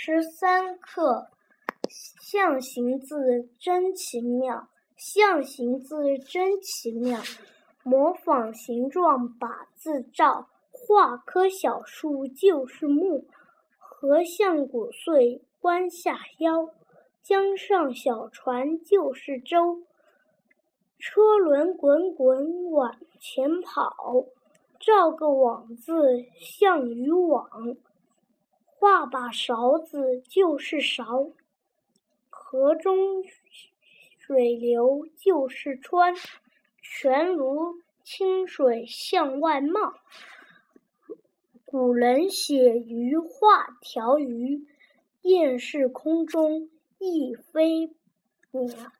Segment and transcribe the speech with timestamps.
[0.00, 1.26] 十三课，
[1.90, 7.20] 象形字真奇妙，象形字真奇妙。
[7.82, 13.26] 模仿形状把字照，画棵小树就是木。
[13.80, 16.70] 河像谷穗弯下腰，
[17.20, 19.82] 江上小船就是舟。
[21.00, 24.26] 车轮滚滚往前跑，
[24.80, 27.76] 造个网字像渔网。
[29.10, 31.30] 把勺子就是勺，
[32.28, 33.24] 河中
[34.18, 36.14] 水流就是川，
[36.82, 39.94] 泉如清水向外冒。
[41.64, 44.66] 古人写鱼画条鱼，
[45.22, 47.90] 雁是空中一飞
[48.50, 48.92] 鸟。